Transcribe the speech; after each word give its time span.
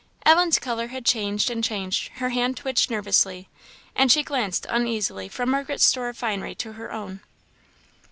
Ellen's 0.25 0.57
colour 0.57 0.87
had 0.87 1.05
changed 1.05 1.51
and 1.51 1.63
changed; 1.63 2.07
her 2.13 2.29
hand 2.29 2.57
twitched 2.57 2.89
nervously, 2.89 3.49
and 3.95 4.11
she 4.11 4.23
glanced 4.23 4.65
uneasily 4.67 5.29
from 5.29 5.51
Margaret's 5.51 5.85
store 5.85 6.09
of 6.09 6.17
finery 6.17 6.55
to 6.55 6.73
her 6.73 6.91
own. 6.91 7.19